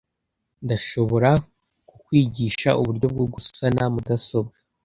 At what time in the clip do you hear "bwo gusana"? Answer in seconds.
3.13-3.83